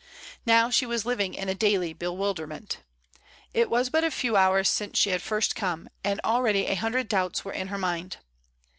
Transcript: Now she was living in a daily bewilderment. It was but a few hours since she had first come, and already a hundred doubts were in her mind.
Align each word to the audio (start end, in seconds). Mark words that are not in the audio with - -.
Now 0.47 0.71
she 0.71 0.87
was 0.87 1.05
living 1.05 1.35
in 1.35 1.47
a 1.47 1.53
daily 1.53 1.93
bewilderment. 1.93 2.79
It 3.53 3.69
was 3.69 3.91
but 3.91 4.03
a 4.03 4.09
few 4.09 4.35
hours 4.35 4.67
since 4.67 4.97
she 4.97 5.11
had 5.11 5.21
first 5.21 5.55
come, 5.55 5.89
and 6.03 6.19
already 6.23 6.65
a 6.65 6.73
hundred 6.73 7.07
doubts 7.07 7.45
were 7.45 7.53
in 7.53 7.67
her 7.67 7.77
mind. 7.77 8.17